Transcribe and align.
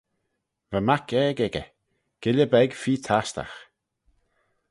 "Va 0.71 0.79
mac 0.87 1.05
aeg 1.21 1.37
echey; 1.45 1.67
guilley 2.21 2.51
beg 2.53 2.69
feer 2.81 3.01
tastagh." 3.05 3.57